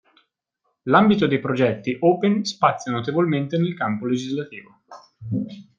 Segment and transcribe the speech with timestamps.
[0.85, 4.79] L'ambito dei progetti open spazia notevolmente nel campo legislativo.